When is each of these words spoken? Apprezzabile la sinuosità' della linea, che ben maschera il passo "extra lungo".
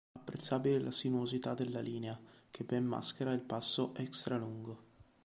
Apprezzabile 0.19 0.79
la 0.79 0.89
sinuosità' 0.91 1.53
della 1.53 1.79
linea, 1.79 2.19
che 2.49 2.63
ben 2.63 2.83
maschera 2.85 3.33
il 3.33 3.41
passo 3.43 3.93
"extra 3.93 4.35
lungo". 4.35 4.83